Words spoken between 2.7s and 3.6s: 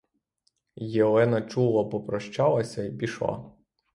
й пішла.